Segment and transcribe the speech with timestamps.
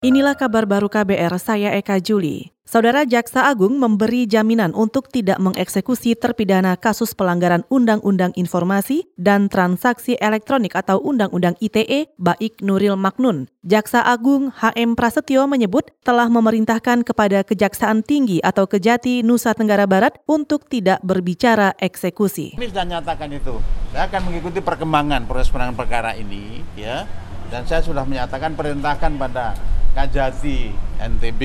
[0.00, 2.56] Inilah kabar baru KBR, saya Eka Juli.
[2.64, 10.16] Saudara Jaksa Agung memberi jaminan untuk tidak mengeksekusi terpidana kasus pelanggaran Undang-Undang Informasi dan Transaksi
[10.16, 13.52] Elektronik atau Undang-Undang ITE, Baik Nuril Maknun.
[13.60, 20.16] Jaksa Agung HM Prasetyo menyebut telah memerintahkan kepada Kejaksaan Tinggi atau Kejati Nusa Tenggara Barat
[20.24, 22.56] untuk tidak berbicara eksekusi.
[22.56, 23.60] Kami sudah nyatakan itu.
[23.92, 27.04] Saya akan mengikuti perkembangan proses penanganan perkara ini, ya.
[27.52, 29.52] Dan saya sudah menyatakan perintahkan pada
[30.00, 31.42] Kajati NTB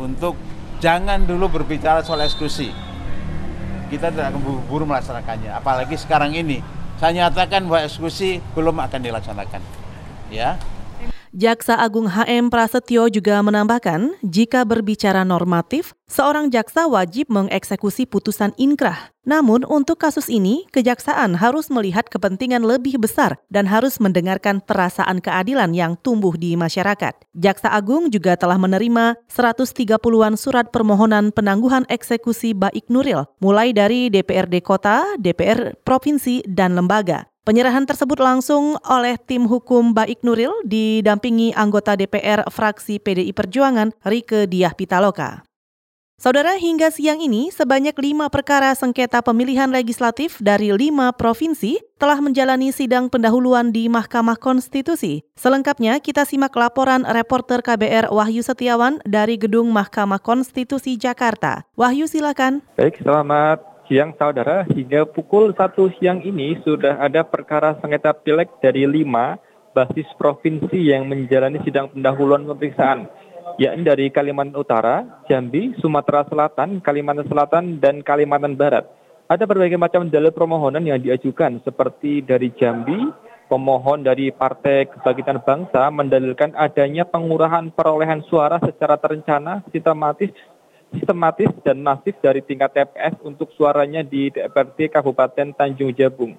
[0.00, 0.32] untuk
[0.80, 2.72] jangan dulu berbicara soal eksekusi.
[3.92, 5.52] Kita tidak akan buru-buru melaksanakannya.
[5.52, 6.64] Apalagi sekarang ini,
[6.96, 9.60] saya nyatakan bahwa eksekusi belum akan dilaksanakan.
[10.32, 10.56] Ya,
[11.30, 19.14] Jaksa Agung HM Prasetyo juga menambahkan, jika berbicara normatif, seorang jaksa wajib mengeksekusi putusan inkrah.
[19.22, 25.70] Namun untuk kasus ini, kejaksaan harus melihat kepentingan lebih besar dan harus mendengarkan perasaan keadilan
[25.70, 27.14] yang tumbuh di masyarakat.
[27.38, 34.66] Jaksa Agung juga telah menerima 130-an surat permohonan penangguhan eksekusi Baik Nuril, mulai dari DPRD
[34.66, 37.29] Kota, DPR Provinsi, dan lembaga.
[37.40, 44.44] Penyerahan tersebut langsung oleh tim hukum Baik Nuril didampingi anggota DPR fraksi PDI Perjuangan Rike
[44.44, 45.40] Diah Pitaloka.
[46.20, 52.76] Saudara, hingga siang ini sebanyak lima perkara sengketa pemilihan legislatif dari lima provinsi telah menjalani
[52.76, 55.24] sidang pendahuluan di Mahkamah Konstitusi.
[55.32, 61.64] Selengkapnya kita simak laporan reporter KBR Wahyu Setiawan dari Gedung Mahkamah Konstitusi Jakarta.
[61.72, 62.60] Wahyu silakan.
[62.76, 68.86] Baik, selamat siang saudara, hingga pukul 1 siang ini sudah ada perkara sengketa pileg dari
[68.86, 69.34] lima
[69.74, 73.10] basis provinsi yang menjalani sidang pendahuluan pemeriksaan,
[73.58, 78.86] yakni dari Kalimantan Utara, Jambi, Sumatera Selatan, Kalimantan Selatan, dan Kalimantan Barat.
[79.26, 83.10] Ada berbagai macam dalil permohonan yang diajukan, seperti dari Jambi,
[83.50, 90.30] pemohon dari Partai Kebangkitan Bangsa mendalilkan adanya pengurahan perolehan suara secara terencana, sistematis,
[90.92, 96.34] sistematis dan masif dari tingkat TPS untuk suaranya di DPRD Kabupaten Tanjung Jabung.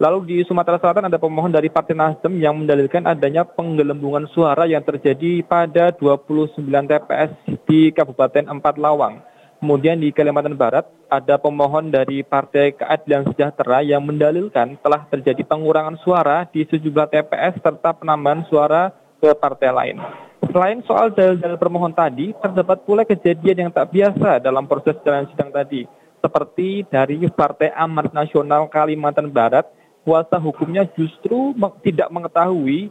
[0.00, 4.80] Lalu di Sumatera Selatan ada pemohon dari Partai Nasdem yang mendalilkan adanya penggelembungan suara yang
[4.80, 7.30] terjadi pada 29 TPS
[7.68, 9.20] di Kabupaten Empat Lawang.
[9.60, 16.00] Kemudian di Kalimantan Barat ada pemohon dari Partai Keadilan Sejahtera yang mendalilkan telah terjadi pengurangan
[16.00, 18.88] suara di sejumlah TPS serta penambahan suara
[19.20, 20.29] ke partai lain.
[20.50, 25.54] Selain soal dalil-dalil permohon tadi, terdapat pula kejadian yang tak biasa dalam proses jalan sidang
[25.54, 25.86] tadi.
[26.18, 29.70] Seperti dari Partai Amanat Nasional Kalimantan Barat,
[30.02, 31.54] kuasa hukumnya justru
[31.86, 32.90] tidak mengetahui,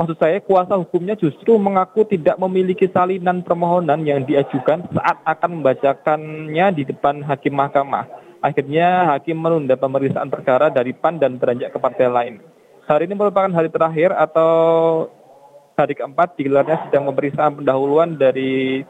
[0.00, 6.66] maksud saya kuasa hukumnya justru mengaku tidak memiliki salinan permohonan yang diajukan saat akan membacakannya
[6.74, 8.08] di depan hakim mahkamah.
[8.40, 12.34] Akhirnya hakim menunda pemeriksaan perkara dari PAN dan beranjak ke partai lain.
[12.88, 14.50] Hari ini merupakan hari terakhir atau
[15.80, 18.84] hari keempat digelarnya sidang pemeriksaan pendahuluan dari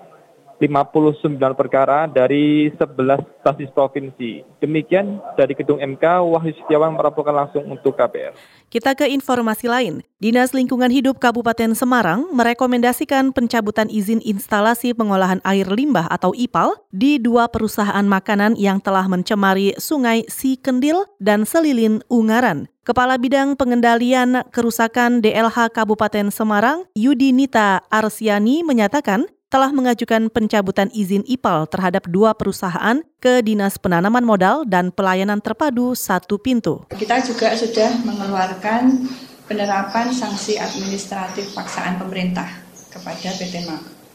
[0.61, 4.45] 59 perkara dari 11 basis provinsi.
[4.61, 8.37] Demikian dari Gedung MK, Wahyu Setiawan melaporkan langsung untuk KPR.
[8.69, 10.05] Kita ke informasi lain.
[10.21, 17.17] Dinas Lingkungan Hidup Kabupaten Semarang merekomendasikan pencabutan izin instalasi pengolahan air limbah atau IPAL di
[17.17, 22.69] dua perusahaan makanan yang telah mencemari Sungai Sikendil dan Selilin Ungaran.
[22.85, 31.27] Kepala Bidang Pengendalian Kerusakan DLH Kabupaten Semarang, Yudi Nita Arsiani menyatakan telah mengajukan pencabutan izin
[31.27, 36.87] IPAL terhadap dua perusahaan ke Dinas Penanaman Modal dan Pelayanan Terpadu Satu Pintu.
[36.95, 39.11] Kita juga sudah mengeluarkan
[39.51, 42.47] penerapan sanksi administratif paksaan pemerintah
[42.95, 43.67] kepada PT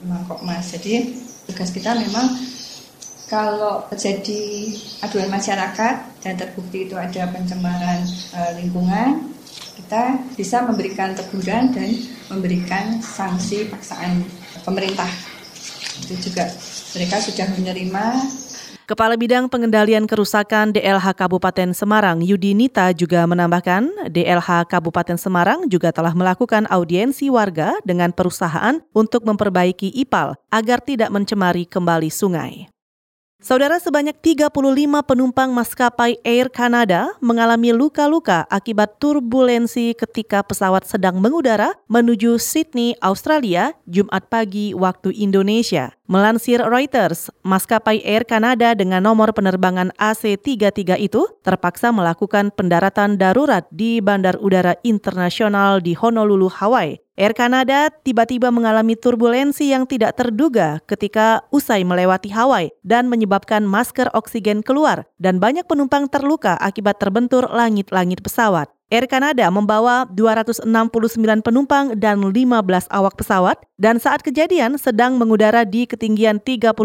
[0.07, 0.71] Mangkokmas.
[0.71, 1.19] Jadi
[1.51, 2.31] tugas kita memang
[3.27, 4.71] kalau terjadi
[5.03, 9.35] aduan masyarakat dan terbukti itu ada pencemaran e, lingkungan,
[9.75, 11.91] kita bisa memberikan teguran dan
[12.31, 14.23] memberikan sanksi paksaan
[14.63, 15.07] pemerintah.
[16.03, 16.47] Itu juga
[16.95, 18.03] mereka sudah menerima
[18.85, 25.89] Kepala Bidang Pengendalian Kerusakan DLH Kabupaten Semarang Yudi Nita juga menambahkan DLH Kabupaten Semarang juga
[25.89, 32.74] telah melakukan audiensi warga dengan perusahaan untuk memperbaiki IPAL agar tidak mencemari kembali sungai.
[33.45, 34.47] Saudara sebanyak 35
[35.05, 43.77] penumpang maskapai Air Canada mengalami luka-luka akibat turbulensi ketika pesawat sedang mengudara menuju Sydney, Australia,
[43.85, 45.93] Jumat pagi waktu Indonesia.
[46.09, 54.01] Melansir Reuters, maskapai Air Canada dengan nomor penerbangan AC-33 itu terpaksa melakukan pendaratan darurat di
[54.01, 57.04] Bandar Udara Internasional di Honolulu, Hawaii.
[57.15, 64.11] Air Canada tiba-tiba mengalami turbulensi yang tidak terduga ketika usai melewati Hawaii dan menyebabkan masker
[64.11, 68.67] oksigen keluar dan banyak penumpang terluka akibat terbentur langit-langit pesawat.
[68.91, 70.67] Air Canada membawa 269
[71.39, 76.75] penumpang dan 15 awak pesawat dan saat kejadian sedang mengudara di ketinggian 36.000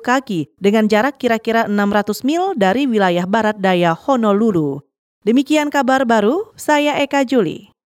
[0.00, 4.80] kaki dengan jarak kira-kira 600 mil dari wilayah barat daya Honolulu.
[5.28, 7.68] Demikian kabar baru, saya Eka Juli.